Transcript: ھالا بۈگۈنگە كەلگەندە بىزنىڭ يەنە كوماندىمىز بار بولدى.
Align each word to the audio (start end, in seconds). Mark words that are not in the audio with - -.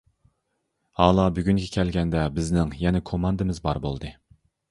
ھالا 1.01 1.25
بۈگۈنگە 1.35 1.67
كەلگەندە 1.75 2.23
بىزنىڭ 2.39 2.73
يەنە 2.87 3.05
كوماندىمىز 3.13 3.63
بار 3.67 3.81
بولدى. 3.87 4.15